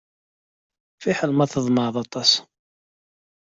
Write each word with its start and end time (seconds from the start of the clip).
Fiḥel 1.01 1.31
ma 1.33 1.45
tḍemɛeḍ 1.51 1.95
aṭas. 2.03 2.31